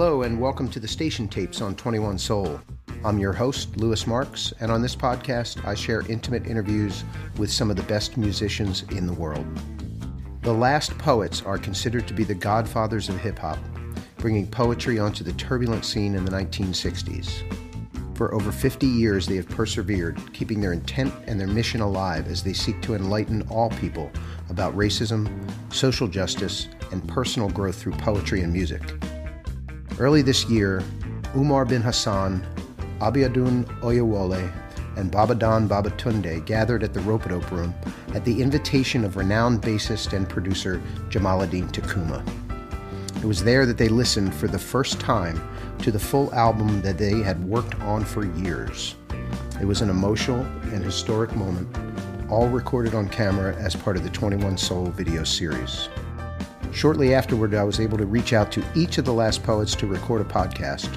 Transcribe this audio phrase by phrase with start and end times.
[0.00, 2.60] Hello, and welcome to the Station Tapes on 21 Soul.
[3.04, 7.02] I'm your host, Lewis Marks, and on this podcast, I share intimate interviews
[7.36, 9.44] with some of the best musicians in the world.
[10.42, 13.58] The Last Poets are considered to be the godfathers of hip hop,
[14.18, 17.42] bringing poetry onto the turbulent scene in the 1960s.
[18.16, 22.44] For over 50 years, they have persevered, keeping their intent and their mission alive as
[22.44, 24.12] they seek to enlighten all people
[24.48, 25.28] about racism,
[25.74, 28.80] social justice, and personal growth through poetry and music.
[29.98, 30.80] Early this year,
[31.34, 32.46] Umar bin Hassan,
[33.00, 34.52] Abiodun Oyewole,
[34.96, 37.74] and Baba Donn Babatunde gathered at the Rope-A-Dope Room
[38.14, 42.24] at the invitation of renowned bassist and producer Jamaaladeen Tacuma.
[43.16, 45.42] It was there that they listened for the first time
[45.80, 48.94] to the full album that they had worked on for years.
[49.60, 50.42] It was an emotional
[50.72, 51.68] and historic moment,
[52.30, 55.88] all recorded on camera as part of the 21 Soul video series.
[56.78, 59.86] Shortly afterward, I was able to reach out to each of the last poets to
[59.88, 60.88] record a podcast,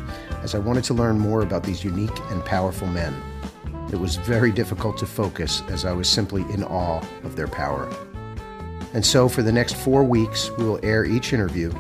[0.44, 3.20] as I wanted to learn more about these unique and powerful men.
[3.92, 7.92] It was very difficult to focus as I was simply in awe of their power.
[8.94, 11.74] And so, for the next four weeks, we will air each interview,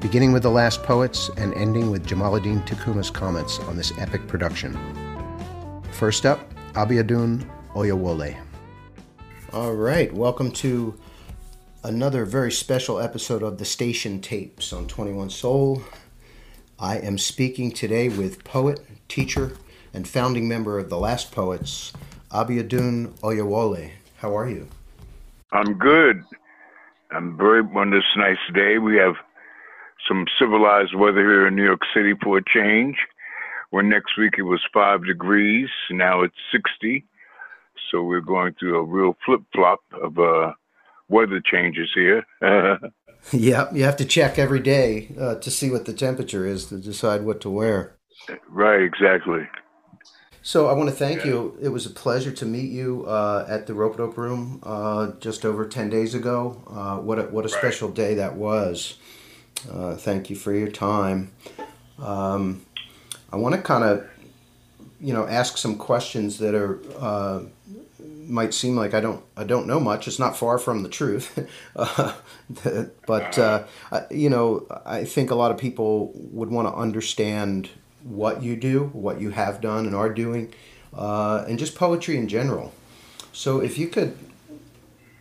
[0.00, 4.72] beginning with the last poets and ending with Jamaaladeen Tacuma's comments on this epic production.
[5.92, 8.40] First up, Abiodun Oyewole.
[9.52, 10.98] All right, welcome to
[11.84, 15.82] another very special episode of the Station Tapes on 21 Soul.
[16.78, 19.58] I am speaking today with poet, teacher,
[19.92, 21.92] and founding member of the Last Poets,
[22.30, 23.90] Abiodun Oyewole.
[24.16, 24.66] How are you?
[25.52, 26.24] I'm good.
[27.10, 28.78] I'm very on this nice day.
[28.78, 29.16] We have
[30.08, 32.96] some civilized weather here in New York City for a change.
[33.68, 37.04] Where next week it was five degrees, now it's 60.
[37.90, 40.52] So we're going through a real flip flop of uh,
[41.08, 42.26] weather changes here.
[43.32, 46.78] yeah, you have to check every day uh, to see what the temperature is to
[46.78, 47.96] decide what to wear.
[48.48, 49.48] Right, exactly.
[50.42, 51.56] So I want to thank you.
[51.60, 55.66] It was a pleasure to meet you uh, at the Rope-A-Dope Room uh, just over
[55.66, 56.62] ten days ago.
[56.68, 57.56] Uh, what a, what a right.
[57.56, 58.98] special day that was.
[59.72, 61.32] Uh, thank you for your time.
[61.98, 62.66] Um,
[63.32, 64.06] I want to kind of,
[65.00, 67.44] you know, ask some questions that are uh,
[68.28, 70.08] might seem like I don't I don't know much.
[70.08, 72.14] It's not far from the truth, uh,
[73.06, 73.64] but uh,
[74.10, 77.70] you know I think a lot of people would want to understand
[78.02, 80.52] what you do, what you have done and are doing,
[80.96, 82.72] uh, and just poetry in general.
[83.32, 84.16] So if you could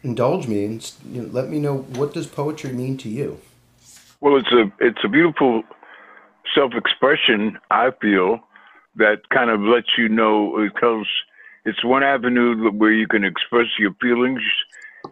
[0.04, 3.40] indulge me and you know, let me know what does poetry mean to you.
[4.20, 5.64] Well, it's a it's a beautiful
[6.54, 7.58] self expression.
[7.72, 8.40] I feel
[8.96, 11.08] that kind of lets you know it tells
[11.66, 14.42] it's one avenue where you can express your feelings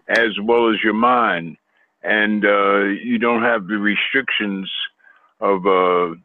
[0.09, 1.57] as well as your mind,
[2.03, 4.69] and uh, you don't have the restrictions
[5.39, 6.15] of uh,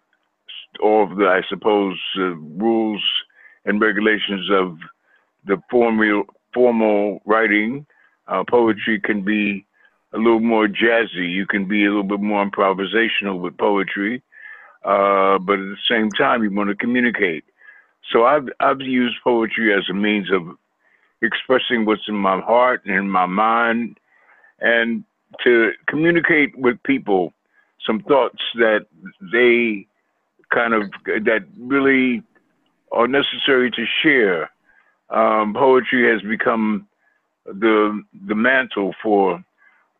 [0.82, 3.03] all of the, I suppose, uh, rules
[3.65, 4.78] and regulations of
[5.47, 7.86] the formal formal writing.
[8.26, 9.65] Uh, poetry can be
[10.12, 11.31] a little more jazzy.
[11.31, 14.22] You can be a little bit more improvisational with poetry,
[14.84, 17.44] uh, but at the same time, you want to communicate.
[18.12, 20.43] So I've I've used poetry as a means of
[21.22, 23.99] expressing what's in my heart and in my mind,
[24.61, 25.05] and
[25.44, 27.33] to communicate with people
[27.87, 28.87] some thoughts that
[29.33, 29.87] they
[30.53, 30.83] kind of
[31.25, 32.22] that really
[32.93, 34.50] are necessary to share.
[35.11, 36.87] Um, poetry has become
[37.45, 39.45] the the mantle for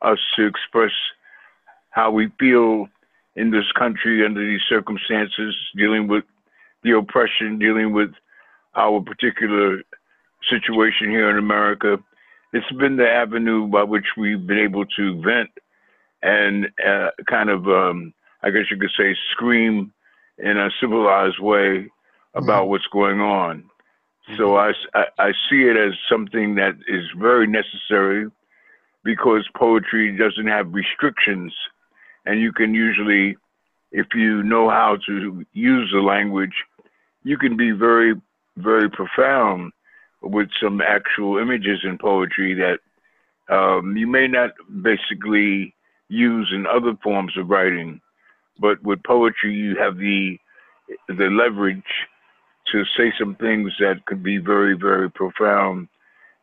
[0.03, 0.93] us to express
[1.91, 2.89] how we feel
[3.37, 6.25] in this country under these circumstances, dealing with
[6.87, 8.11] the oppression, dealing with
[8.75, 9.83] our particular
[10.49, 11.99] situation here in America.
[12.53, 15.51] It's been the avenue by which we've been able to vent
[16.23, 19.93] and uh, kind of, um, I guess you could say, scream
[20.39, 21.91] in a civilized way
[22.35, 22.71] about mm-hmm.
[22.71, 23.65] what's going on.
[24.29, 24.37] Mm-hmm.
[24.37, 28.27] So I, I, I see it as something that is very necessary
[29.05, 31.55] because poetry doesn't have restrictions,
[32.25, 33.37] and you can usually,
[33.93, 36.55] if you know how to use the language,
[37.27, 38.15] you can be very,
[38.57, 39.73] very profound
[40.23, 42.79] with some actual images in poetry that
[43.53, 44.51] um, you may not
[44.81, 45.75] basically
[46.09, 48.01] use in other forms of writing,
[48.61, 50.39] but with poetry you have the
[51.09, 51.93] the leverage
[52.71, 55.89] to say some things that could be very, very profound,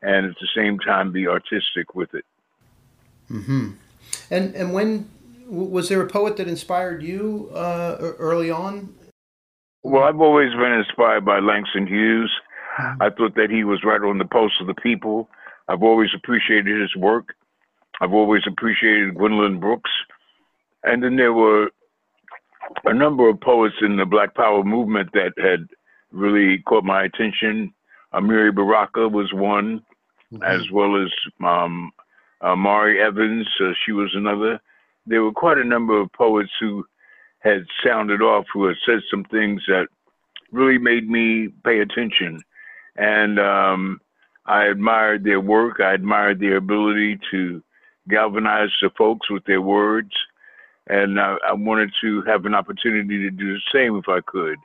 [0.02, 2.26] and at the same time be artistic with it.
[3.32, 3.70] Mm-hmm.
[4.30, 5.10] And and when
[5.48, 8.94] was there a poet that inspired you uh, early on
[9.84, 12.32] well, I've always been inspired by Langston Hughes.
[12.80, 13.02] Mm-hmm.
[13.02, 15.30] I thought that he was right on the pulse of the people.
[15.68, 17.36] I've always appreciated his work.
[18.02, 19.92] I've always appreciated Gwendolyn Brooks.
[20.84, 21.70] And then there were
[22.86, 25.68] a number of poets in the Black Power movement that had
[26.12, 27.74] really caught my attention.
[28.14, 29.84] Amiri Baraka was one,
[30.32, 30.44] mm-hmm.
[30.44, 31.10] as well as
[31.46, 31.92] um,
[32.42, 33.48] uh, Mari Evans.
[33.60, 34.60] Uh, she was another.
[35.06, 36.86] There were quite a number of poets who
[37.44, 39.88] had sounded off, who had said some things that
[40.52, 42.40] really made me pay attention.
[42.96, 44.00] And um,
[44.46, 45.80] I admired their work.
[45.80, 47.62] I admired their ability to
[48.10, 50.12] galvanize the folks with their words.
[50.88, 54.58] And I, I wanted to have an opportunity to do the same if I could.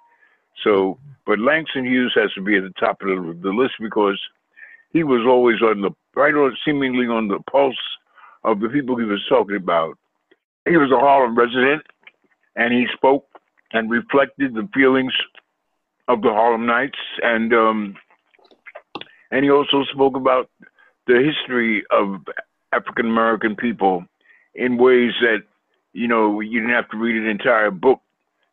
[0.64, 4.20] So, but Langston Hughes has to be at the top of the, the list because
[4.92, 7.76] he was always on the right on, seemingly on the pulse
[8.44, 9.96] of the people he was talking about.
[10.69, 11.82] He was a Harlem resident,
[12.58, 13.25] and he spoke
[13.72, 15.12] and reflected the feelings
[16.08, 17.96] of the Harlem Nights, and um,
[19.31, 20.50] and he also spoke about
[21.06, 22.20] the history of
[22.72, 24.05] African American people
[24.55, 25.44] in ways that
[25.93, 28.00] you know you didn't have to read an entire book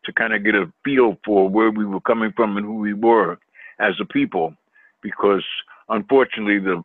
[0.06, 2.94] to kind of get a feel for where we were coming from and who we
[2.94, 3.40] were
[3.80, 4.54] as a people,
[5.02, 5.44] because
[5.90, 6.84] unfortunately the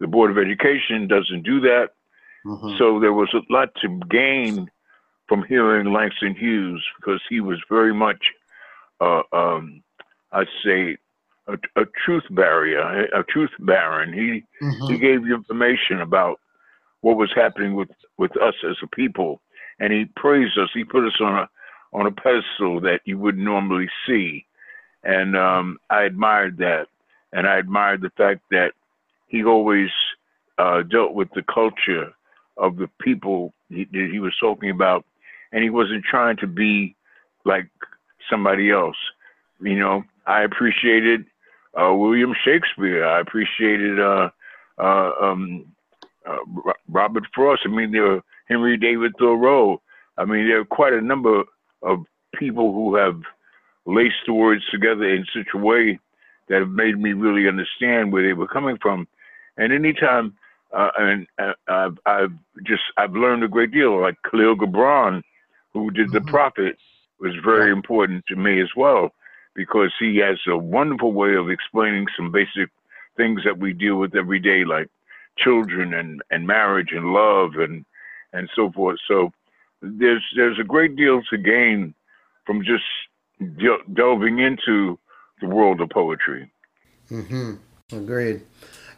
[0.00, 1.90] the Board of Education doesn't do that.
[2.46, 2.76] Mm-hmm.
[2.78, 4.68] So there was a lot to gain
[5.28, 8.22] from hearing Langston Hughes because he was very much,
[9.00, 9.82] uh, um,
[10.32, 10.96] I'd say,
[11.48, 14.12] a, a, truth barrier, a truth baron.
[14.12, 14.92] He mm-hmm.
[14.92, 16.38] he gave you information about
[17.00, 19.40] what was happening with with us as a people,
[19.80, 20.68] and he praised us.
[20.72, 21.48] He put us on a
[21.92, 24.46] on a pedestal that you wouldn't normally see.
[25.04, 26.86] And um, I admired that.
[27.32, 28.72] And I admired the fact that
[29.26, 29.90] he always
[30.58, 32.12] uh, dealt with the culture
[32.56, 35.04] of the people he, he was talking about.
[35.52, 36.96] And he wasn't trying to be
[37.44, 37.68] like
[38.30, 38.96] somebody else.
[39.60, 41.24] You know, I appreciated
[41.78, 43.04] uh, William Shakespeare.
[43.04, 44.30] I appreciated uh,
[44.78, 45.66] uh um,
[46.28, 47.62] uh, Robert Frost.
[47.64, 49.80] I mean, there were Henry David Thoreau.
[50.18, 51.42] I mean, there are quite a number
[51.82, 53.20] of people who have
[53.86, 55.98] laced the words together in such a way
[56.48, 59.08] that have made me really understand where they were coming from.
[59.56, 60.34] And anytime,
[60.72, 62.32] uh, and uh, I've, I've,
[62.64, 64.00] just I've learned a great deal.
[64.00, 65.22] Like Kahlil Gibran,
[65.74, 66.24] who did mm-hmm.
[66.24, 66.76] the Prophet,
[67.20, 69.12] was very important to me as well
[69.54, 72.68] because he has a wonderful way of explaining some basic
[73.16, 74.88] things that we deal with every day, like
[75.38, 77.84] children and, and marriage and love and
[78.32, 78.98] and so forth.
[79.06, 79.30] So
[79.82, 81.94] there's there's a great deal to gain
[82.46, 82.84] from just
[83.58, 84.98] de- delving into
[85.40, 86.50] the world of poetry.
[87.10, 87.54] Mm-hmm.
[87.92, 88.42] Agreed.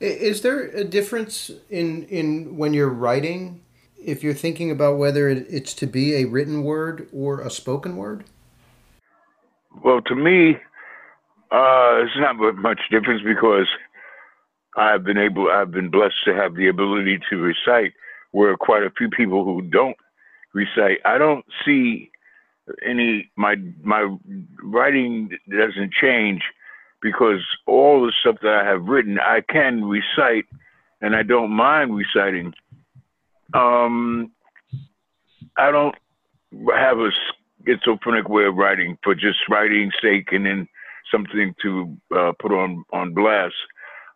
[0.01, 3.63] Is there a difference in in when you're writing,
[4.05, 8.25] if you're thinking about whether it's to be a written word or a spoken word?
[9.83, 10.57] Well, to me,
[11.51, 13.67] uh, it's not much difference because
[14.77, 17.93] I've been able, I've been blessed to have the ability to recite,
[18.33, 19.97] where quite a few people who don't
[20.53, 20.99] recite.
[21.05, 22.11] I don't see
[22.85, 24.17] any my my
[24.63, 26.43] writing doesn't change
[27.03, 30.47] because all the stuff that I have written I can recite
[31.01, 32.55] and I don't mind reciting.
[33.55, 34.33] Um,
[35.57, 35.95] I don't
[36.75, 37.11] have a
[37.65, 40.69] schizophrenic way of writing for just writing sake and then
[41.11, 43.55] something to uh, put on on blast.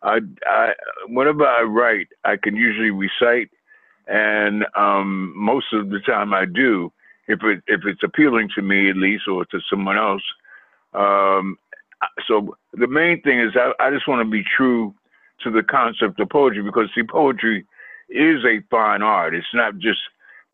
[0.03, 0.73] I, I
[1.07, 3.49] whenever I write, I can usually recite
[4.07, 6.91] and um, most of the time I do.
[7.27, 10.23] If it if it's appealing to me at least, or to someone else.
[10.93, 11.57] Um,
[12.27, 14.95] so the main thing is I, I just want to be true
[15.43, 17.65] to the concept of poetry because see, poetry
[18.09, 19.35] is a fine art.
[19.35, 19.99] It's not just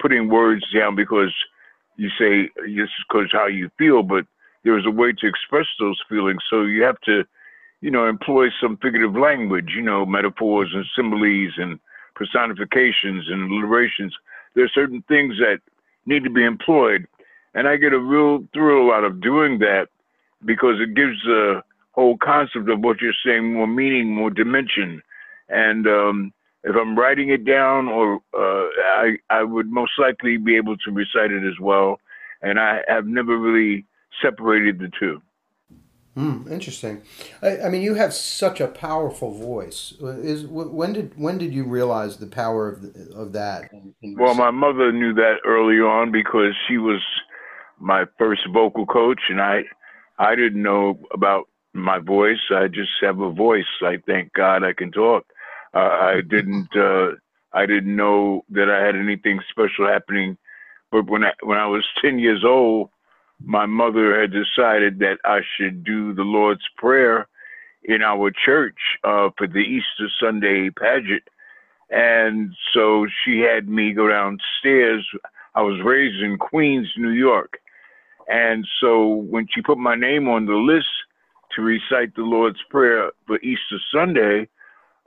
[0.01, 1.33] putting words down because
[1.97, 4.25] you say just because how you feel, but
[4.63, 6.41] there's a way to express those feelings.
[6.50, 7.24] So you have to,
[7.81, 11.79] you know, employ some figurative language, you know, metaphors and similes and
[12.15, 14.13] personifications and alliterations.
[14.55, 15.59] There are certain things that
[16.05, 17.07] need to be employed.
[17.53, 19.88] And I get a real thrill out of doing that
[20.43, 25.01] because it gives the whole concept of what you're saying more meaning, more dimension.
[25.47, 26.33] And um,
[26.65, 28.67] if I'm writing it down, or uh,
[28.98, 32.00] I, I would most likely be able to recite it as well.
[32.41, 33.86] And I have never really
[34.22, 35.22] separated the two.
[36.15, 37.03] Hmm, interesting.
[37.41, 39.93] I, I, mean, you have such a powerful voice.
[40.00, 43.69] Is when did when did you realize the power of the, of that?
[44.01, 47.01] well, my mother knew that early on because she was
[47.79, 49.63] my first vocal coach, and I
[50.17, 52.39] I didn't know about my voice.
[52.50, 53.65] I just have a voice.
[53.81, 55.25] I thank God I can talk.
[55.75, 57.12] Uh, I didn't uh,
[57.53, 60.38] I didn't know that I had anything special happening.
[60.91, 62.89] But when I when I was ten years old,
[63.44, 67.27] my mother had decided that I should do the Lord's Prayer
[67.84, 71.24] in our church uh, for the Easter Sunday pageant.
[71.89, 75.05] And so she had me go downstairs.
[75.53, 77.60] I was raised in Queens, New York.
[78.27, 80.88] And so when she put my name on the list
[81.55, 84.48] to recite the Lord's Prayer for Easter Sunday,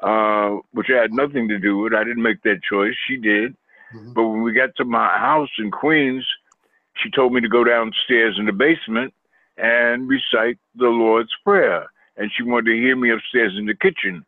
[0.00, 2.94] uh, which I had nothing to do with, I didn't make that choice.
[3.06, 3.56] She did.
[3.94, 4.12] Mm-hmm.
[4.12, 6.26] But when we got to my house in Queens,
[7.02, 9.14] she told me to go downstairs in the basement
[9.56, 11.86] and recite the Lord's Prayer.
[12.16, 14.24] And she wanted to hear me upstairs in the kitchen.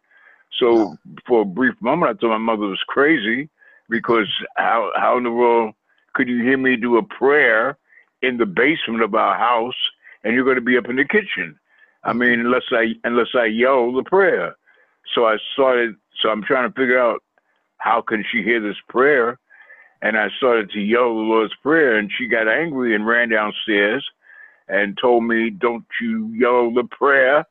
[0.59, 0.97] So
[1.27, 3.49] for a brief moment, I thought my mother was crazy
[3.89, 5.75] because how how in the world
[6.15, 7.79] could you hear me do a prayer
[8.23, 9.75] in the basement of our house
[10.23, 11.59] and you're going to be up in the kitchen?
[12.05, 14.57] I mean, unless I unless I yell the prayer.
[15.15, 15.97] So I started.
[16.23, 17.23] So I'm trying to figure out
[17.79, 19.39] how can she hear this prayer,
[20.03, 24.07] and I started to yell the Lord's prayer, and she got angry and ran downstairs
[24.69, 27.45] and told me, "Don't you yell the prayer?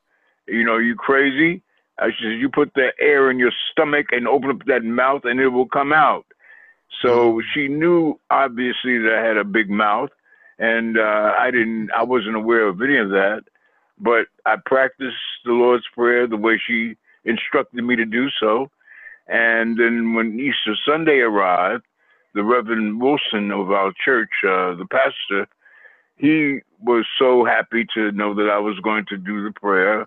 [0.46, 1.62] You know, you crazy."
[1.98, 5.40] I said, "You put the air in your stomach and open up that mouth, and
[5.40, 6.26] it will come out."
[7.02, 7.40] So mm-hmm.
[7.52, 10.10] she knew obviously that I had a big mouth,
[10.58, 11.90] and uh, I didn't.
[11.96, 13.42] I wasn't aware of any of that,
[13.98, 18.70] but I practiced the Lord's prayer the way she instructed me to do so.
[19.28, 21.84] And then when Easter Sunday arrived,
[22.34, 25.48] the Reverend Wilson of our church, uh, the pastor,
[26.16, 30.06] he was so happy to know that I was going to do the prayer.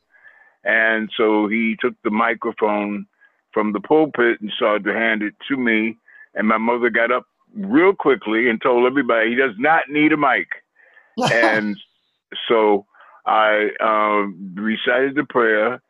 [0.63, 3.05] And so he took the microphone
[3.51, 5.97] from the pulpit and started to hand it to me.
[6.35, 10.17] And my mother got up real quickly and told everybody he does not need a
[10.17, 10.47] mic.
[11.31, 11.77] and
[12.47, 12.85] so
[13.25, 15.81] I um, recited the prayer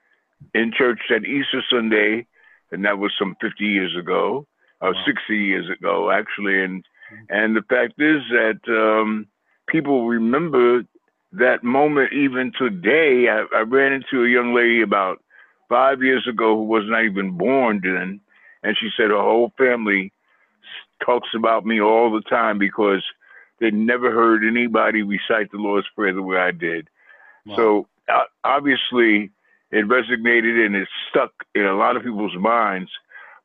[0.54, 2.26] in church that Easter Sunday,
[2.72, 4.46] and that was some 50 years ago,
[4.82, 5.04] or wow.
[5.06, 6.64] 60 years ago, actually.
[6.64, 7.26] And mm-hmm.
[7.30, 9.28] and the fact is that um,
[9.68, 10.84] people remember
[11.34, 13.28] that moment even today.
[13.30, 15.22] I, I ran into a young lady about
[15.70, 18.20] five years ago who was not even born then,
[18.64, 20.12] and she said her whole family
[21.04, 23.04] talks about me all the time because
[23.60, 26.90] they never heard anybody recite the Lord's Prayer the way I did.
[27.46, 27.56] Wow.
[27.56, 29.32] So uh, obviously,
[29.74, 32.92] it resonated and it stuck in a lot of people's minds.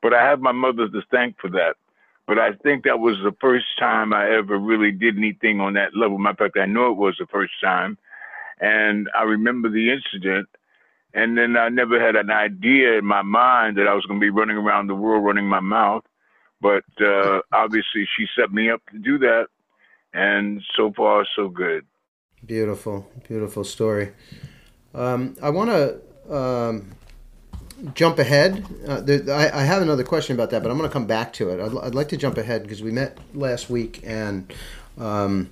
[0.02, 1.76] But I have my mother to thank for that.
[2.26, 5.96] But I think that was the first time I ever really did anything on that
[5.96, 6.18] level.
[6.18, 7.96] Matter of fact, I know it was the first time.
[8.60, 10.48] And I remember the incident.
[11.14, 14.24] And then I never had an idea in my mind that I was going to
[14.24, 16.04] be running around the world running my mouth.
[16.60, 19.46] But uh, obviously, she set me up to do that.
[20.12, 21.86] And so far, so good.
[22.44, 24.12] Beautiful, beautiful story.
[24.94, 26.92] Um, I want to um,
[27.94, 28.64] jump ahead.
[28.86, 31.32] Uh, there, I, I, have another question about that, but I'm going to come back
[31.34, 31.60] to it.
[31.60, 34.52] I'd, I'd like to jump ahead because we met last week and
[34.98, 35.50] um,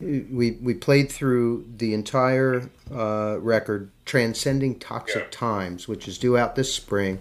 [0.00, 6.56] we we played through the entire uh, record, "Transcending Toxic Times," which is due out
[6.56, 7.20] this spring.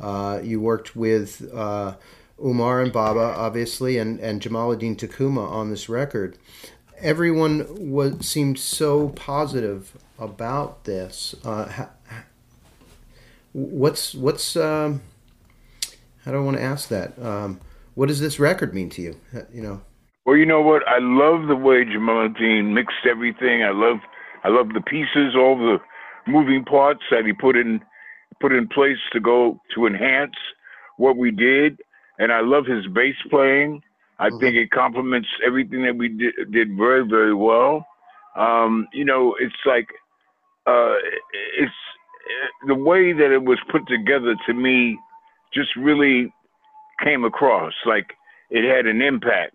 [0.00, 1.94] Uh, you worked with uh,
[2.42, 6.38] Umar and Baba, obviously, and and Jamaaladeen Tacuma on this record.
[7.00, 9.92] Everyone was seemed so positive
[10.22, 11.34] about this.
[11.44, 11.86] Uh,
[13.52, 15.02] what's what's um,
[16.24, 17.18] how do I want to ask that?
[17.20, 17.60] Um,
[17.94, 19.16] what does this record mean to you?
[19.52, 19.80] You know.
[20.24, 20.86] Well, you know what?
[20.86, 23.64] I love the way Jamaaladeen mixed everything.
[23.64, 23.98] I love
[24.44, 25.78] I love the pieces, all the
[26.30, 27.80] moving parts that he put in
[28.40, 30.36] put in place to go to enhance
[30.96, 31.80] what we did.
[32.18, 33.82] And I love his bass playing.
[34.18, 34.38] I mm-hmm.
[34.38, 37.86] think it complements everything that we did, did very, very well.
[38.36, 39.88] Um, you know, it's like
[40.66, 40.94] uh,
[41.58, 41.72] it's
[42.66, 44.98] the way that it was put together to me
[45.52, 46.32] just really
[47.02, 48.14] came across like
[48.50, 49.54] it had an impact.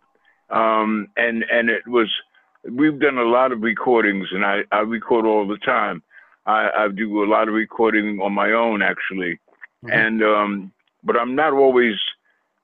[0.49, 2.09] Um, and and it was
[2.69, 6.03] we've done a lot of recordings and i, I record all the time.
[6.45, 9.39] I, I do a lot of recording on my own actually.
[9.83, 9.93] Mm-hmm.
[9.93, 10.71] and um,
[11.03, 11.93] but i'm not always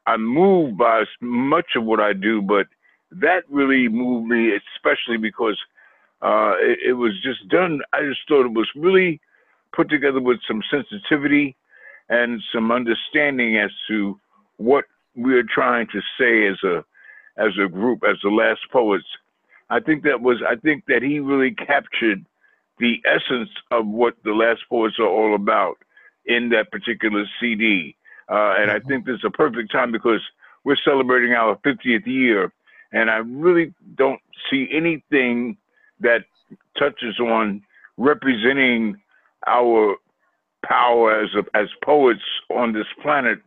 [0.07, 2.65] i'm moved by much of what i do but
[3.11, 5.57] that really moved me especially because
[6.23, 9.19] uh, it, it was just done i just thought it was really
[9.73, 11.55] put together with some sensitivity
[12.09, 14.19] and some understanding as to
[14.57, 16.83] what we're trying to say as a
[17.35, 19.05] as a group, as the last poets.
[19.69, 22.25] I think that was I think that he really captured
[22.79, 25.77] the essence of what the last poets are all about
[26.25, 27.95] in that particular CD.
[28.29, 28.87] Uh, and I mm-hmm.
[28.87, 30.21] think this is a perfect time because
[30.63, 32.53] we're celebrating our 50th year,
[32.91, 35.57] and I really don't see anything
[36.03, 36.25] that
[36.77, 37.61] touches on
[37.97, 38.95] representing
[39.47, 39.95] our
[40.65, 43.39] power as a, as poets on this planet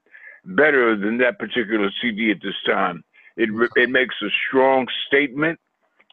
[0.44, 3.02] better than that particular CD at this time.
[3.36, 5.58] It it makes a strong statement,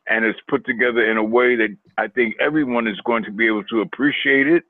[0.08, 3.48] and it's put together in a way that I think everyone is going to be
[3.48, 4.64] able to appreciate it.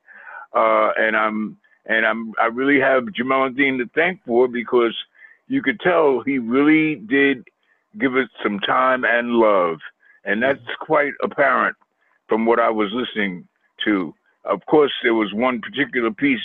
[0.53, 4.95] Uh, and I'm and I'm I really have Jamaaladeen to thank for because
[5.47, 7.47] you could tell he really did
[7.99, 9.79] give it some time and love.
[10.25, 11.75] And that's quite apparent
[12.27, 13.47] from what I was listening
[13.85, 14.13] to.
[14.45, 16.39] Of course, there was one particular piece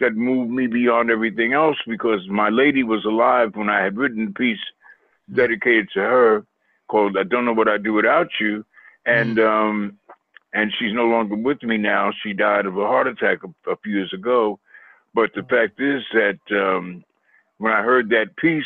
[0.00, 4.26] that moved me beyond everything else because my lady was alive when I had written
[4.26, 4.58] the piece
[5.32, 6.46] dedicated to her
[6.88, 8.64] called "I Don't Know What I'd Do Without You,"
[9.06, 9.46] and mm.
[9.46, 9.98] um,
[10.52, 12.10] and she's no longer with me now.
[12.22, 14.58] She died of a heart attack a, a few years ago.
[15.14, 17.04] But the fact is that um,
[17.58, 18.64] when I heard that piece,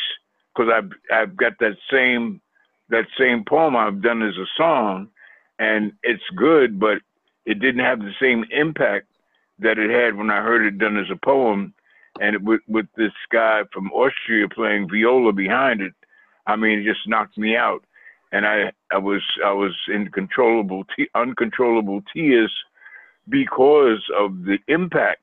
[0.55, 2.41] because I've I've got that same
[2.89, 5.09] that same poem I've done as a song,
[5.59, 6.99] and it's good, but
[7.45, 9.07] it didn't have the same impact
[9.59, 11.73] that it had when I heard it done as a poem,
[12.19, 15.93] and it, with with this guy from Austria playing viola behind it.
[16.47, 17.83] I mean, it just knocked me out,
[18.31, 22.53] and I I was I was in controllable te- uncontrollable tears
[23.29, 25.21] because of the impact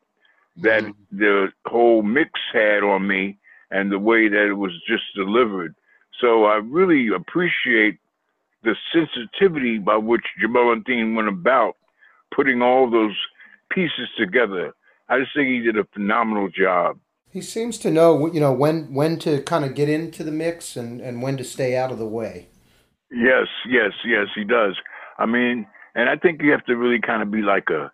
[0.57, 1.19] that mm-hmm.
[1.19, 3.38] the whole mix had on me
[3.71, 5.75] and the way that it was just delivered.
[6.21, 7.99] So I really appreciate
[8.62, 11.76] the sensitivity by which Jamaaladeen went about
[12.35, 13.16] putting all those
[13.71, 14.73] pieces together.
[15.09, 16.99] I just think he did a phenomenal job.
[17.31, 20.76] He seems to know, you know, when when to kind of get into the mix
[20.76, 22.49] and, and when to stay out of the way.
[23.11, 24.76] Yes, yes, yes, he does.
[25.19, 27.90] I mean, and I think you have to really kind of be like a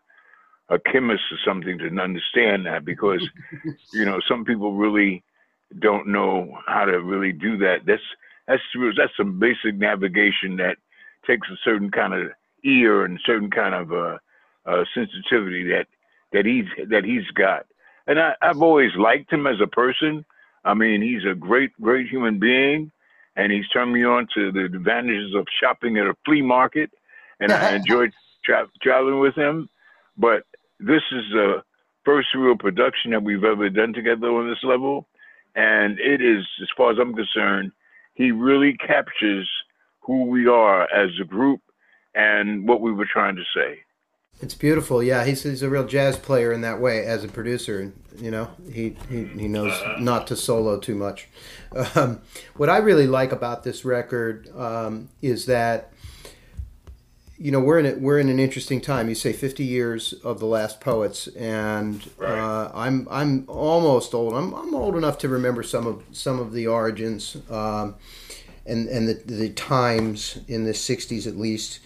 [0.70, 3.26] a chemist or something to understand that because
[3.92, 5.22] you know some people really
[5.78, 7.80] don't know how to really do that.
[7.86, 8.02] That's
[8.46, 8.62] that's
[8.96, 10.76] that's some basic navigation that
[11.26, 12.30] takes a certain kind of
[12.64, 14.18] ear and certain kind of uh,
[14.66, 15.86] uh, sensitivity that
[16.32, 17.66] that he's that he's got.
[18.06, 20.24] And I, I've always liked him as a person.
[20.64, 22.90] I mean, he's a great, great human being,
[23.36, 26.90] and he's turned me on to the advantages of shopping at a flea market,
[27.40, 28.12] and I enjoyed
[28.44, 29.68] tra- traveling with him.
[30.16, 30.44] But
[30.80, 31.62] this is the
[32.04, 35.06] first real production that we've ever done together on this level.
[35.54, 37.72] And it is, as far as I'm concerned,
[38.14, 39.48] he really captures
[40.00, 41.60] who we are as a group
[42.14, 43.80] and what we were trying to say.
[44.40, 45.02] It's beautiful.
[45.02, 47.92] Yeah, he's, he's a real jazz player in that way as a producer.
[48.16, 51.28] You know, he, he, he knows not to solo too much.
[51.94, 52.22] Um,
[52.56, 55.92] what I really like about this record um, is that
[57.38, 59.08] you know we're in a, we're in an interesting time.
[59.08, 62.36] You say 50 years of the last poets, and right.
[62.36, 64.34] uh, I'm I'm almost old.
[64.34, 67.94] I'm, I'm old enough to remember some of some of the origins, um,
[68.66, 71.78] and and the the times in the 60s at least.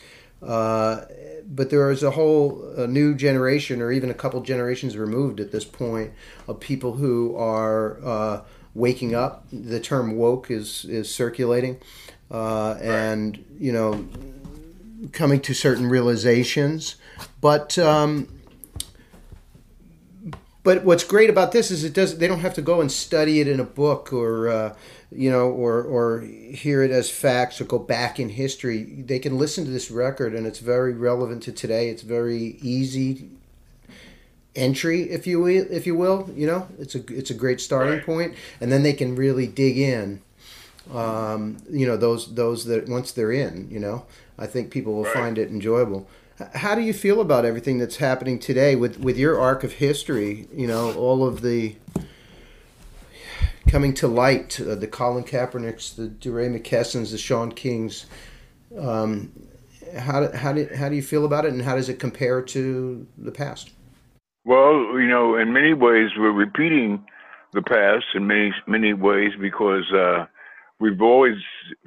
[0.42, 1.04] Uh,
[1.46, 5.52] but there is a whole a new generation, or even a couple generations removed at
[5.52, 6.12] this point,
[6.48, 8.40] of people who are uh,
[8.74, 9.44] waking up.
[9.52, 11.78] The term woke is is circulating,
[12.30, 14.08] uh, and you know
[15.10, 16.96] coming to certain realizations.
[17.40, 18.28] But um,
[20.62, 23.40] but what's great about this is it does they don't have to go and study
[23.40, 24.76] it in a book or uh,
[25.10, 28.84] you know or or hear it as facts or go back in history.
[28.84, 31.88] They can listen to this record and it's very relevant to today.
[31.88, 33.30] It's very easy
[34.54, 37.94] entry if you will if you will you know it's a it's a great starting
[37.94, 38.04] right.
[38.04, 40.20] point and then they can really dig in
[40.92, 44.04] um, you know those those that once they're in you know
[44.42, 45.14] I think people will right.
[45.14, 46.08] find it enjoyable.
[46.54, 50.48] How do you feel about everything that's happening today with, with your arc of history?
[50.52, 51.76] You know, all of the
[53.68, 58.06] coming to light, uh, the Colin Kaepernicks, the DeRay McKessons, the Shaun Kings.
[58.76, 59.32] Um,
[59.96, 62.42] how do, how do how do you feel about it, and how does it compare
[62.42, 63.70] to the past?
[64.44, 67.04] Well, you know, in many ways, we're repeating
[67.52, 70.26] the past in many many ways because uh,
[70.80, 71.36] we've always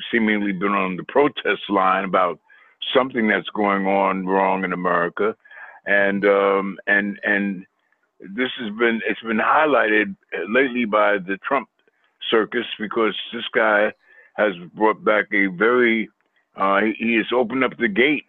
[0.09, 2.39] seemingly been on the protest line about
[2.93, 5.36] something that's going on wrong in America,
[5.86, 7.65] and um, and and
[8.19, 10.15] this has been it's been highlighted
[10.50, 11.69] lately by the Trump
[12.30, 13.91] circus because this guy
[14.36, 16.10] has brought back a very
[16.56, 18.26] uh, he has opened up the gate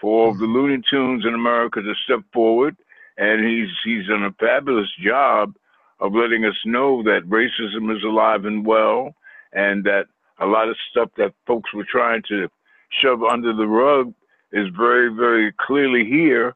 [0.00, 2.76] for all the Looney Tunes in America to step forward,
[3.16, 5.54] and he's he's done a fabulous job
[6.00, 9.14] of letting us know that racism is alive and well,
[9.52, 10.06] and that
[10.40, 12.48] a lot of stuff that folks were trying to
[12.90, 14.14] shove under the rug
[14.52, 16.54] is very, very clearly here.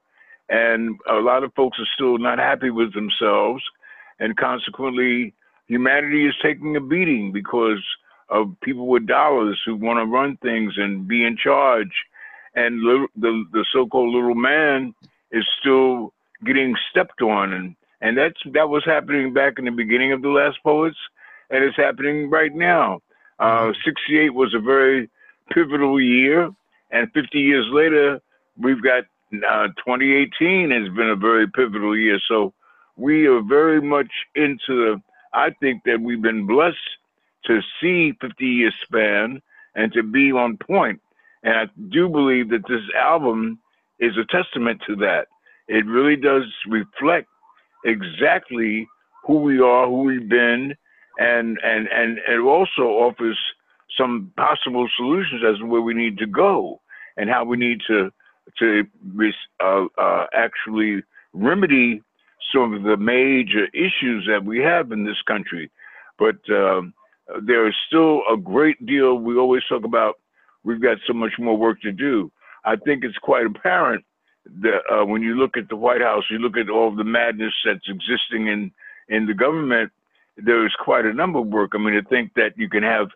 [0.48, 3.62] And a lot of folks are still not happy with themselves.
[4.18, 5.34] And consequently,
[5.66, 7.82] humanity is taking a beating because
[8.28, 11.92] of people with dollars who want to run things and be in charge.
[12.54, 12.80] And
[13.16, 14.94] the, the so-called little man
[15.30, 16.12] is still
[16.44, 17.52] getting stepped on.
[17.52, 20.98] And, and that's, that was happening back in the beginning of the last poets.
[21.50, 23.00] And it's happening right now.
[23.38, 23.78] Uh, mm-hmm.
[23.84, 25.10] 68 was a very
[25.50, 26.50] pivotal year,
[26.90, 28.20] and 50 years later,
[28.58, 32.18] we've got uh, 2018 has been a very pivotal year.
[32.28, 32.52] So
[32.96, 35.02] we are very much into the.
[35.32, 36.76] I think that we've been blessed
[37.46, 39.40] to see 50 year span
[39.74, 41.00] and to be on point.
[41.42, 43.58] And I do believe that this album
[43.98, 45.28] is a testament to that.
[45.68, 47.28] It really does reflect
[47.84, 48.86] exactly
[49.24, 50.74] who we are, who we've been,
[51.18, 53.38] and and and it also offers
[53.96, 56.80] some possible solutions as to where we need to go
[57.16, 58.10] and how we need to
[58.58, 58.84] to
[59.60, 61.02] uh, uh, actually
[61.32, 62.02] remedy
[62.52, 65.70] some of the major issues that we have in this country.
[66.18, 66.92] But um,
[67.42, 69.14] there is still a great deal.
[69.14, 70.18] We always talk about
[70.64, 72.30] we've got so much more work to do.
[72.64, 74.04] I think it's quite apparent
[74.60, 77.54] that uh, when you look at the White House, you look at all the madness
[77.64, 78.72] that's existing in
[79.08, 79.90] in the government.
[80.36, 81.72] There is quite a number of work.
[81.74, 83.08] I mean, to think that you can have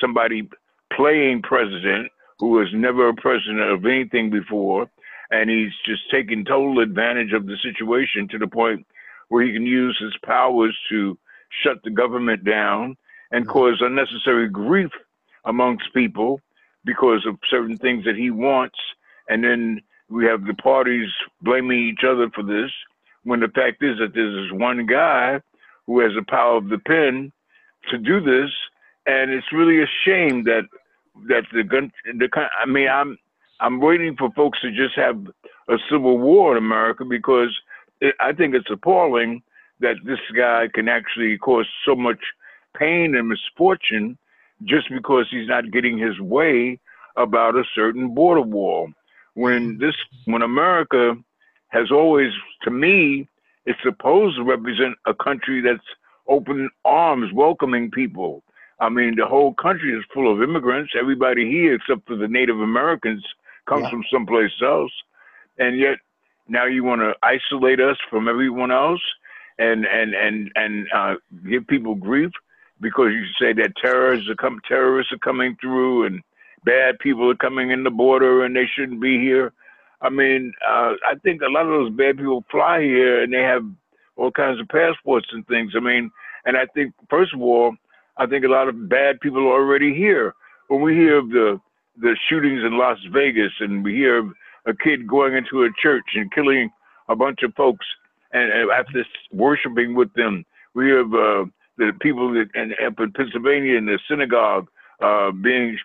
[0.00, 0.48] somebody
[0.92, 4.88] playing president who was never a president of anything before,
[5.30, 8.86] and he's just taking total advantage of the situation to the point
[9.28, 11.18] where he can use his powers to
[11.62, 12.96] shut the government down
[13.30, 13.52] and mm-hmm.
[13.52, 14.90] cause unnecessary grief
[15.44, 16.40] amongst people
[16.84, 18.78] because of certain things that he wants.
[19.28, 21.08] And then we have the parties
[21.42, 22.70] blaming each other for this,
[23.24, 25.40] when the fact is that there's this one guy
[25.86, 27.32] who has the power of the pen
[27.90, 28.50] to do this.
[29.08, 30.64] And it's really a shame that
[31.28, 32.28] that the gun, the
[32.62, 33.18] I mean, I'm
[33.60, 35.26] I'm waiting for folks to just have
[35.68, 37.56] a civil war in America because
[38.00, 39.42] it, I think it's appalling
[39.80, 42.20] that this guy can actually cause so much
[42.78, 44.18] pain and misfortune
[44.64, 46.78] just because he's not getting his way
[47.16, 48.90] about a certain border wall.
[49.34, 49.94] When this,
[50.26, 51.14] when America
[51.68, 52.32] has always,
[52.64, 53.28] to me,
[53.66, 55.86] it's supposed to represent a country that's
[56.28, 58.42] open arms, welcoming people.
[58.80, 60.92] I mean, the whole country is full of immigrants.
[60.98, 63.24] Everybody here, except for the Native Americans,
[63.68, 63.90] comes yeah.
[63.90, 64.92] from someplace else.
[65.58, 65.98] And yet,
[66.48, 69.02] now you want to isolate us from everyone else
[69.58, 71.14] and and and and uh,
[71.48, 72.30] give people grief
[72.80, 76.22] because you say that terrorists are come terrorists are coming through and
[76.64, 79.52] bad people are coming in the border and they shouldn't be here.
[80.00, 83.42] I mean, uh, I think a lot of those bad people fly here and they
[83.42, 83.64] have
[84.16, 85.72] all kinds of passports and things.
[85.76, 86.10] I mean,
[86.44, 87.74] and I think first of all,
[88.18, 90.34] I think a lot of bad people are already here.
[90.68, 91.60] When we hear of the
[92.00, 94.32] the shootings in Las Vegas and we hear of
[94.66, 96.70] a kid going into a church and killing
[97.08, 97.86] a bunch of folks
[98.32, 101.44] and, and after worshiping with them, we have uh,
[101.76, 104.68] the people that in, in Pennsylvania in the synagogue
[105.00, 105.78] uh, being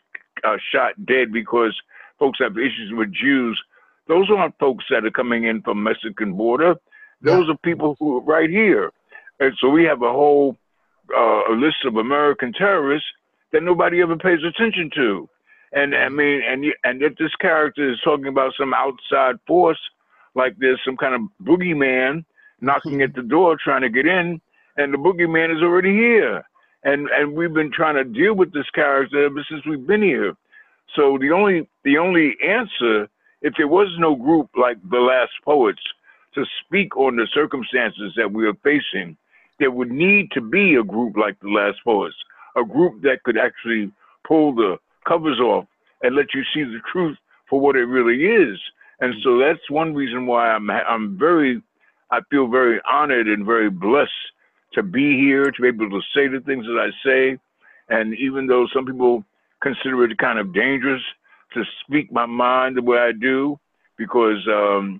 [0.44, 1.76] uh, shot dead because
[2.20, 3.62] folks have issues with Jews.
[4.08, 6.76] Those aren't folks that are coming in from Mexican border.
[7.22, 7.54] Those yeah.
[7.54, 8.92] are people who are right here.
[9.40, 10.58] And so we have a whole
[11.16, 13.08] uh, a list of American terrorists
[13.52, 15.30] that nobody ever pays attention to.
[15.74, 19.80] And I mean, and and if this character is talking about some outside force,
[20.36, 22.26] like there's some kind of boogeyman
[22.62, 24.40] knocking at the door trying to get in,
[24.78, 26.44] and the boogeyman is already here.
[26.84, 30.36] And and we've been trying to deal with this character ever since we've been here.
[30.96, 33.08] So the only the only answer,
[33.42, 35.82] if there was no group like the Last Poets
[36.36, 39.18] to speak on the circumstances that we are facing,
[39.64, 42.18] there would need to be a group like the Last Poets,
[42.58, 43.90] a group that could actually
[44.28, 44.76] pull the
[45.08, 45.66] covers off
[46.02, 47.18] and let you see the truth
[47.50, 48.60] for what it really is.
[49.00, 51.62] And so that's one reason why I'm I'm very
[52.12, 54.12] I feel very honored and very blessed
[54.74, 57.40] to be here, to be able to say the things that I say.
[57.88, 59.24] And even though some people
[59.62, 61.02] consider it kind of dangerous
[61.54, 63.58] to speak my mind the way I do,
[63.98, 65.00] because um,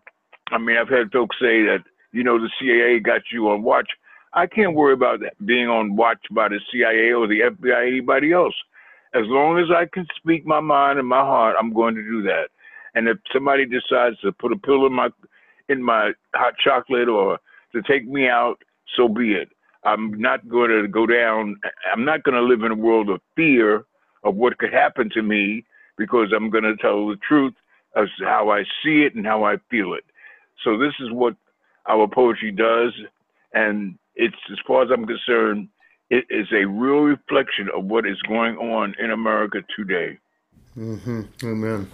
[0.52, 3.90] I mean, I've had folks say that, you know, the CIA got you on watch.
[4.34, 7.84] I can't worry about that being on watch by the CIA or the FBI, or
[7.84, 8.56] anybody else.
[9.14, 12.24] As long as I can speak my mind and my heart, I'm going to do
[12.24, 12.48] that.
[12.96, 15.10] And if somebody decides to put a pill in my
[15.70, 17.40] in my hot chocolate or
[17.74, 18.56] to take me out,
[18.96, 19.50] so be it.
[19.84, 21.56] I'm not going to go down.
[21.92, 23.86] I'm not going to live in a world of fear
[24.24, 25.66] of what could happen to me
[25.98, 27.54] because I'm going to tell the truth
[27.96, 30.04] as how I see it and how I feel it.
[30.64, 31.36] So this is what
[31.88, 32.94] our poetry does,
[33.54, 35.70] and it's as far as I'm concerned,
[36.10, 40.20] it is a real reflection of what is going on in America today.
[40.78, 41.22] Mm-hmm.
[41.44, 41.90] Amen.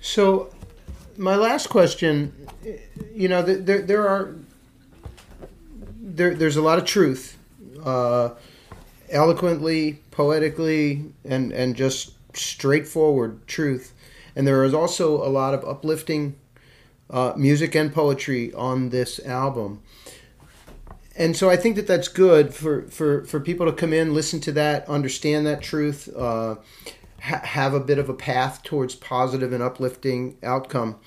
[0.00, 0.50] So
[1.16, 2.48] my last question,
[3.14, 4.34] you know, there there are
[6.00, 7.36] there there's a lot of truth,
[7.84, 8.30] uh,
[9.10, 13.94] eloquently, poetically, and and just straightforward truth,
[14.34, 16.36] and there is also a lot of uplifting
[17.10, 19.82] uh, music and poetry on this album.
[21.16, 24.40] And so I think that that's good for, for, for people to come in, listen
[24.40, 26.56] to that, understand that truth, uh,
[27.22, 30.98] ha- have a bit of a path towards positive and uplifting outcome.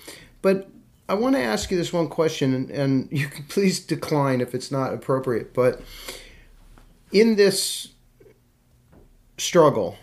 [0.42, 0.70] But
[1.08, 4.56] I want to ask you this one question, and, and you can please decline if
[4.56, 5.54] it's not appropriate.
[5.54, 5.82] But
[7.12, 7.90] in this
[9.38, 9.98] struggle,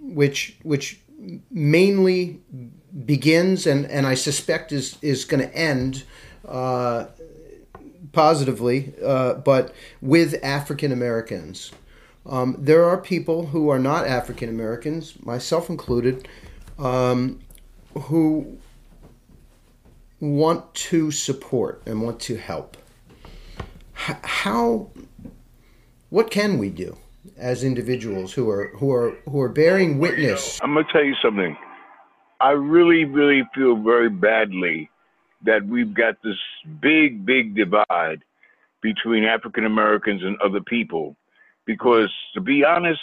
[0.00, 1.00] which which
[1.50, 2.40] mainly
[3.04, 6.04] begins and, and I suspect is, is going to end
[6.46, 7.06] uh,
[8.14, 11.72] positively, uh, but with African Americans.
[12.26, 16.26] Um, there are people who are not African Americans, myself included,
[16.78, 17.40] um,
[17.94, 18.58] who
[20.20, 22.78] want to support and want to help.
[24.08, 24.90] H- how,
[26.08, 26.96] what can we do
[27.36, 30.58] as individuals who are who are who are bearing witness?
[30.62, 31.56] I'm gonna tell you something.
[32.40, 34.90] I really, really feel very badly
[35.44, 36.36] that we've got this
[36.80, 38.22] big, big divide
[38.80, 41.16] between African Americans and other people.
[41.66, 43.00] Because to be honest,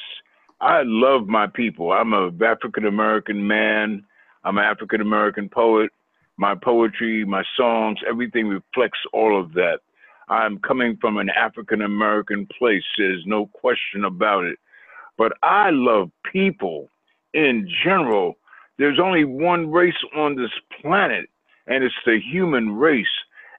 [0.60, 1.92] I love my people.
[1.92, 4.06] I'm a African American man.
[4.44, 5.92] I'm an African American poet.
[6.38, 9.80] My poetry, my songs, everything reflects all of that.
[10.30, 12.84] I'm coming from an African American place.
[12.98, 14.58] There's no question about it.
[15.18, 16.90] But I love people
[17.34, 18.38] in general.
[18.78, 20.52] There's only one race on this
[20.82, 21.30] planet,
[21.72, 23.06] and it's the human race.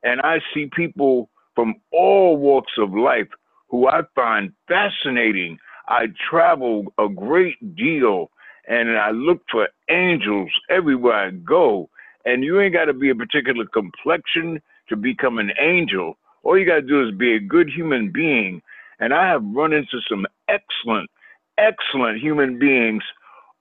[0.03, 3.29] And I see people from all walks of life
[3.71, 5.57] who I find fascinating.
[5.89, 8.31] I travel a great deal
[8.69, 11.89] and I look for angels everywhere I go.
[12.27, 16.19] And you ain't got to be a particular complexion to become an angel.
[16.43, 18.61] All you got to do is be a good human being.
[19.01, 21.09] And I have run into some excellent,
[21.57, 23.03] excellent human beings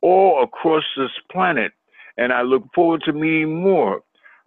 [0.01, 1.71] all across this planet.
[2.17, 4.01] And I look forward to meeting more.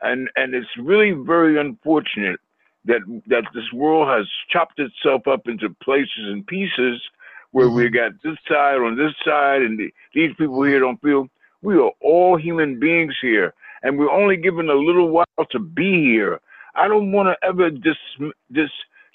[0.05, 2.39] And, and it's really very unfortunate
[2.85, 7.01] that that this world has chopped itself up into places and pieces
[7.53, 7.77] where mm-hmm.
[7.77, 11.29] we got this side on this side and the, these people here don't feel
[11.63, 13.55] we are all human beings here.
[13.83, 16.41] And we're only given a little while to be here.
[16.75, 17.97] I don't want to ever dis,
[18.53, 18.71] dis,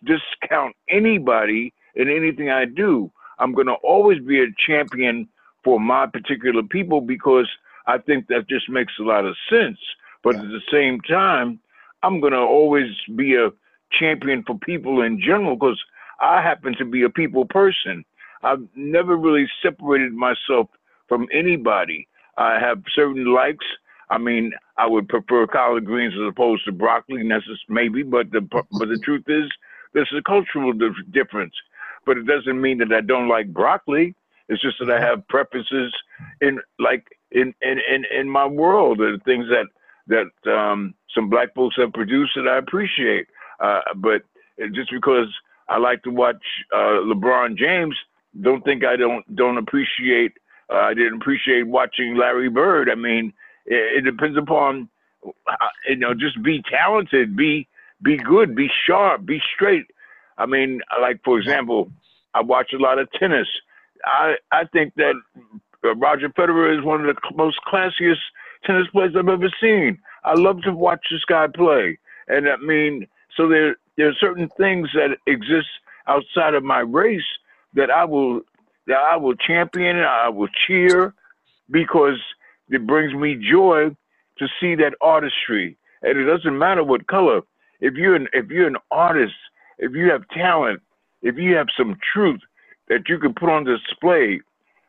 [0.06, 3.12] discount anybody in anything i do.
[3.40, 5.28] I'm going to always be a champion
[5.64, 7.50] for my particular people because
[7.86, 9.80] i think that just makes a lot of sense
[10.24, 10.42] but yeah.
[10.42, 11.60] at the same time
[12.04, 13.50] I'm going to always be a
[13.92, 15.82] champion for people in general because
[16.22, 18.06] I happen to be a people person.
[18.44, 20.70] I've never really separated myself
[21.08, 22.08] from anybody.
[22.38, 23.66] I have certain likes.
[24.10, 27.30] I mean, I would prefer collard greens as opposed to broccoli,
[27.68, 29.50] maybe, but the but the truth is,
[29.94, 30.74] there's a cultural
[31.12, 31.54] difference.
[32.06, 34.16] But it doesn't mean that I don't like broccoli.
[34.48, 35.04] It's just that I mm-hmm.
[35.04, 35.94] have preferences
[36.42, 39.68] in like in in in, in my world, the things that
[40.10, 43.28] that um, some black folks have produced that I appreciate.
[43.60, 44.24] Uh, but
[44.74, 45.28] just because
[45.68, 46.44] I like to watch
[46.74, 47.96] uh, LeBron James,
[48.42, 50.34] don't think I don't don't appreciate.
[50.72, 52.90] Uh, I didn't appreciate watching Larry Bird.
[52.90, 53.34] I mean,
[53.66, 54.90] it, it depends upon
[55.26, 55.56] uh,
[55.88, 57.68] you know just be talented, be
[58.02, 59.86] be good, be sharp, be straight.
[60.38, 61.92] I mean, like for example,
[62.34, 63.48] I watch a lot of tennis.
[64.06, 65.16] I I think that
[65.84, 68.22] Roger Federer is one of the most classiest
[68.66, 70.00] tennis players I've ever seen.
[70.24, 74.50] I love to watch this guy play, and I mean, so there there are certain
[74.58, 75.68] things that exist
[76.08, 77.22] outside of my race
[77.74, 78.42] that I will
[78.88, 81.14] that I will champion and I will cheer
[81.70, 82.20] because
[82.70, 83.96] it brings me joy
[84.38, 85.78] to see that artistry.
[86.02, 87.42] And it doesn't matter what color.
[87.82, 89.36] If you're an if you're an artist,
[89.78, 90.82] if you have talent,
[91.22, 92.42] if you have some truth
[92.88, 94.42] that you can put on display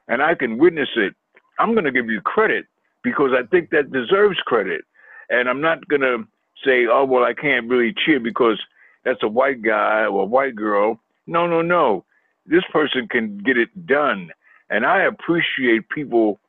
[0.08, 1.14] and I can witness it,
[1.58, 2.66] I'm gonna give you credit
[3.02, 4.82] because I think that deserves credit.
[5.28, 6.24] And I'm not going to
[6.64, 8.60] say, oh, well, I can't really cheer because
[9.04, 11.00] that's a white guy or a white girl.
[11.26, 12.04] No, no, no.
[12.46, 14.30] This person can get it done.
[14.68, 16.40] And I appreciate people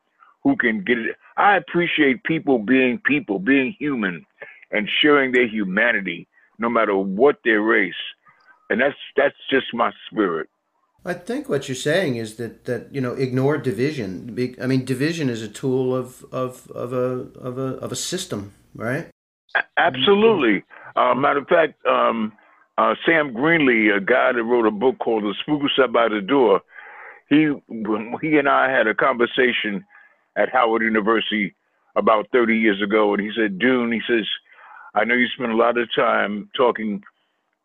[0.44, 1.16] who can get it.
[1.38, 4.26] I appreciate people being people, being human,
[4.72, 6.28] and sharing their humanity,
[6.60, 7.94] no matter what their race.
[8.70, 10.50] And that's that's just my spirit.
[11.04, 14.38] I think what you're saying is that, that you know ignore division.
[14.62, 18.54] I mean, division is a tool of of, of a of a of a system,
[18.76, 19.10] right?
[19.78, 20.64] Absolutely.
[20.96, 22.34] Uh, matter of fact, um,
[22.78, 26.08] uh, Sam Greenlee, a guy that wrote a book called "The Spook Who Sat by
[26.08, 26.62] the Door,"
[27.30, 27.52] he
[28.22, 29.84] he and I had a conversation
[30.36, 31.56] at Howard University
[31.96, 34.28] about 30 years ago, and he said, "Dune," he says,
[34.94, 37.02] "I know you spend a lot of time talking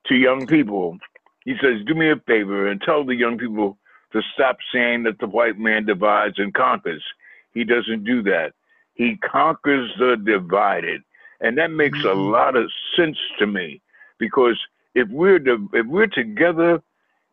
[0.06, 0.98] to young people."
[1.46, 3.78] He says, "Do me a favor and tell the young people
[4.12, 7.04] to stop saying that the white man divides and conquers.
[7.52, 8.52] He doesn't do that.
[8.94, 11.02] He conquers the divided.
[11.40, 12.30] And that makes a mm-hmm.
[12.30, 13.82] lot of sense to me
[14.18, 14.58] because
[14.94, 16.82] if we're if we're together,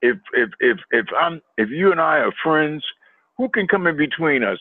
[0.01, 2.83] if if if if I'm if you and I are friends,
[3.37, 4.59] who can come in between us?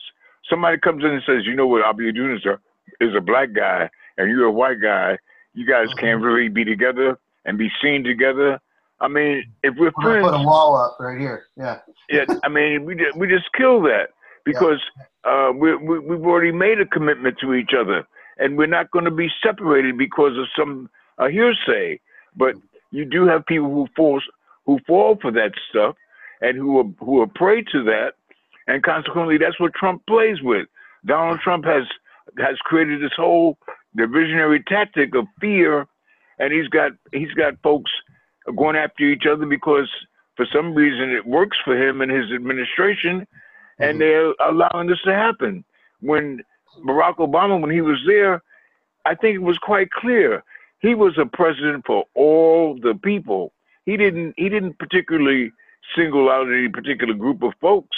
[0.49, 2.57] Somebody comes in and says, you know what, I'll be doing is a
[3.03, 5.17] is a black guy and you're a white guy.
[5.53, 6.25] You guys can't mm-hmm.
[6.25, 8.61] really be together and be seen together.
[8.99, 11.45] I mean, if we're, friends, put a wall up right here.
[11.57, 11.79] Yeah.
[12.09, 12.25] yeah.
[12.43, 14.09] I mean, we just, we just kill that.
[14.45, 14.79] because
[15.25, 15.49] yeah.
[15.49, 19.05] uh, we, we, we've already made a commitment to each other, and we're not going
[19.05, 21.99] to be separated because of some uh, hearsay.
[22.35, 22.55] But
[22.91, 24.21] you do have people who fall
[24.65, 25.95] who fall for that stuff,
[26.41, 28.13] and who are who are prey to that,
[28.67, 30.67] and consequently, that's what Trump plays with.
[31.05, 31.83] Donald Trump has
[32.37, 33.57] has created this whole
[33.97, 35.87] divisionary tactic of fear,
[36.39, 37.91] and he's got he's got folks
[38.55, 39.89] going after each other because
[40.35, 43.27] for some reason it works for him and his administration,
[43.79, 43.99] and mm-hmm.
[43.99, 45.63] they're allowing this to happen.
[46.01, 46.41] When
[46.85, 48.41] Barack Obama, when he was there,
[49.05, 50.43] I think it was quite clear
[50.79, 53.53] he was a president for all the people.
[53.85, 55.51] He didn't he didn't particularly
[55.95, 57.95] single out any particular group of folks.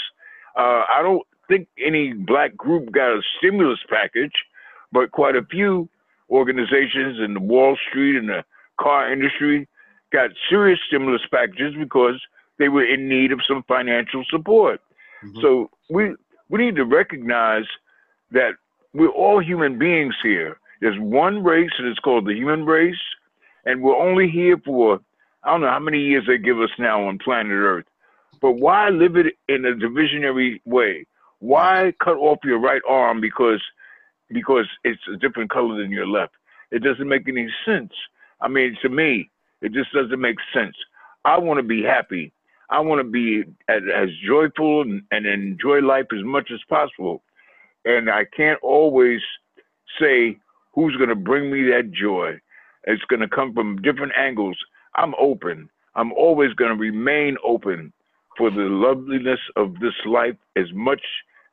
[0.58, 4.34] Uh, I don't think any black group got a stimulus package,
[4.92, 5.90] but quite a few
[6.30, 8.44] organizations in the Wall Street and the
[8.80, 9.68] car industry
[10.12, 12.22] got serious stimulus packages because
[12.58, 14.82] they were in need of some financial support.
[15.24, 15.42] Mm-hmm.
[15.42, 16.16] So we
[16.50, 17.66] we need to recognize
[18.32, 18.52] that
[18.94, 20.58] we're all human beings here.
[20.82, 23.02] There's one race and it's called the human race,
[23.66, 25.00] and we're only here for
[25.44, 27.86] I don't know how many years they give us now on planet Earth.
[28.42, 31.06] But why live it in a divisionary way?
[31.40, 33.62] Why cut off your right arm because
[34.30, 36.34] because it's a different color than your left?
[36.72, 37.94] It doesn't make any sense.
[38.42, 39.30] I mean, to me,
[39.66, 40.76] it just doesn't make sense.
[41.26, 42.32] I want to be happy.
[42.70, 47.24] I want to be as, as joyful and, and enjoy life as much as possible.
[47.84, 49.22] And I can't always
[50.00, 50.38] say
[50.74, 52.34] who's going to bring me that joy.
[52.84, 54.58] It's going to come from different angles.
[54.96, 55.68] I'm open.
[55.96, 57.92] I'm always going to remain open
[58.38, 61.02] for the loveliness of this life as much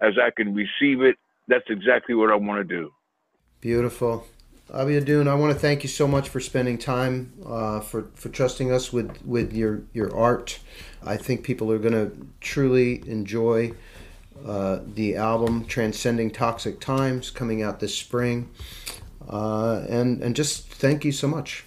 [0.02, 1.16] as I can receive it.
[1.48, 2.90] That's exactly what I want to do.
[3.62, 4.26] Beautiful.
[4.70, 8.72] Abiodun, I want to thank you so much for spending time, uh, for, for trusting
[8.72, 10.60] us with, with your, your art.
[11.04, 13.72] I think people are going to truly enjoy
[14.46, 18.50] uh, the album Transcending Toxic Times coming out this spring.
[19.28, 21.64] Uh, and, and just thank you so much.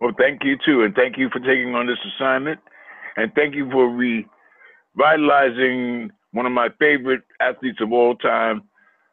[0.00, 0.82] Well, thank you too.
[0.82, 2.58] And thank you for taking on this assignment.
[3.16, 3.86] And thank you for
[4.96, 8.62] revitalizing one of my favorite athletes of all time,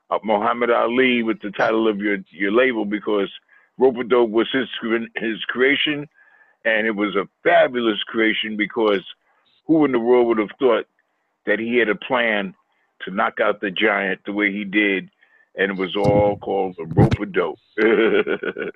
[0.09, 3.31] uh, Muhammad Ali, with the title of your your label because
[3.77, 4.67] Rope Dope was his
[5.15, 6.07] his creation,
[6.65, 9.03] and it was a fabulous creation because
[9.65, 10.85] who in the world would have thought
[11.45, 12.53] that he had a plan
[13.05, 15.09] to knock out the giant the way he did,
[15.55, 17.59] and it was all called the Rope Dope.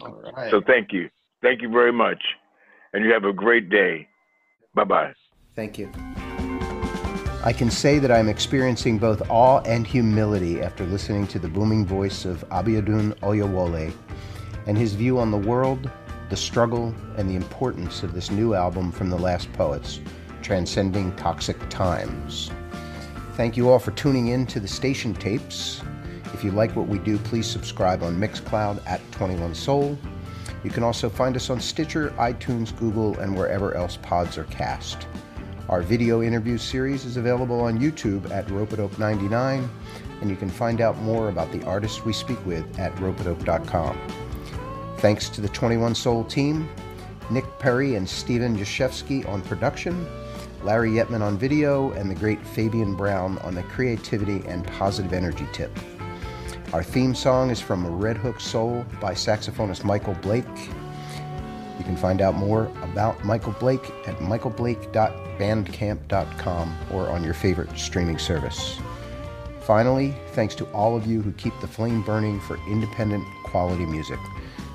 [0.00, 0.50] all right.
[0.50, 1.08] So thank you,
[1.42, 2.22] thank you very much,
[2.92, 4.08] and you have a great day.
[4.74, 5.12] Bye bye.
[5.54, 5.90] Thank you.
[7.46, 11.86] I can say that I'm experiencing both awe and humility after listening to the booming
[11.86, 13.92] voice of Abiodun Oyewole
[14.66, 15.88] and his view on the world,
[16.28, 20.00] the struggle, and the importance of this new album from the Last Poets,
[20.42, 22.50] Transcending Toxic Times.
[23.34, 25.82] Thank you all for tuning in to the station tapes.
[26.34, 29.96] If you like what we do, please subscribe on Mixcloud at 21 Soul
[30.66, 35.06] you can also find us on Stitcher, iTunes, Google, and wherever else pods are cast.
[35.68, 39.68] Our video interview series is available on YouTube at Ropeadope99,
[40.20, 43.98] and you can find out more about the artists we speak with at ropeadope.com.
[44.98, 46.68] Thanks to the 21 Soul team,
[47.30, 50.06] Nick Perry and Steven Yashevsky on production,
[50.62, 55.48] Larry Yetman on video, and the great Fabian Brown on the creativity and positive energy
[55.52, 55.76] tip.
[56.72, 60.46] Our theme song is from Red Hook Soul by saxophonist Michael Blake.
[61.76, 64.20] You can find out more about Michael Blake at
[65.38, 68.78] michaelblake.bandcamp.com or on your favorite streaming service.
[69.60, 74.18] Finally, thanks to all of you who keep the flame burning for independent quality music,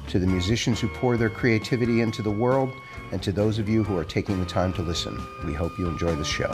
[0.08, 2.74] to the musicians who pour their creativity into the world,
[3.12, 5.17] and to those of you who are taking the time to listen.
[5.45, 6.54] We hope you enjoy the show.